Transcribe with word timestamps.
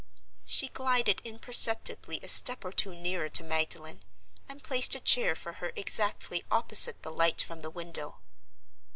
She 0.47 0.67
glided 0.69 1.21
imperceptibly 1.23 2.19
a 2.23 2.27
step 2.27 2.65
or 2.65 2.71
two 2.71 2.95
nearer 2.95 3.29
to 3.29 3.43
Magdalen, 3.43 4.01
and 4.49 4.63
placed 4.63 4.95
a 4.95 4.99
chair 4.99 5.35
for 5.35 5.53
her 5.61 5.71
exactly 5.75 6.43
opposite 6.49 7.03
the 7.03 7.11
light 7.11 7.43
from 7.43 7.61
the 7.61 7.69
window. 7.69 8.17